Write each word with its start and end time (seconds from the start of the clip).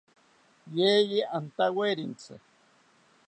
Yeye 0.77 1.21
antawerentzi 1.37 2.33